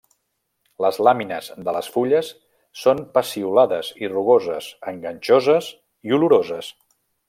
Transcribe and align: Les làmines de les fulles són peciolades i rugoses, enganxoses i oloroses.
Les 0.85 0.95
làmines 1.07 1.49
de 1.67 1.75
les 1.75 1.91
fulles 1.97 2.31
són 2.85 3.05
peciolades 3.19 3.93
i 4.05 4.13
rugoses, 4.17 4.73
enganxoses 4.97 5.73
i 6.11 6.21
oloroses. 6.21 6.77